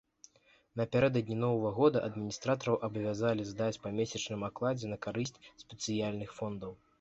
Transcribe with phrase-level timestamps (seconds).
[0.79, 6.75] Напярэдадні новага года адміністратараў абавязвалі здаць па месячным акладзе на карысць спецыяльных фондаў.